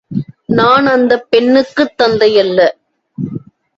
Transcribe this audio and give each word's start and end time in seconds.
நான் 0.51 0.85
அந்தப் 0.85 1.27
பெண்ணுக்குத் 1.29 1.93
தந்தையல்ல. 2.01 2.59